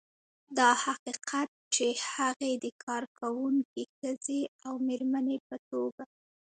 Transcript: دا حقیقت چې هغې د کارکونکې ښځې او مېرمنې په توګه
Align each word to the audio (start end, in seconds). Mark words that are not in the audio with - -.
دا 0.57 0.69
حقیقت 0.85 1.49
چې 1.75 1.85
هغې 2.13 2.51
د 2.63 2.65
کارکونکې 2.83 3.83
ښځې 3.97 4.41
او 4.65 4.73
مېرمنې 4.87 5.37
په 5.47 5.55
توګه 5.69 6.03